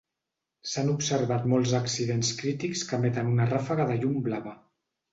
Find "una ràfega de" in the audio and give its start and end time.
3.37-4.03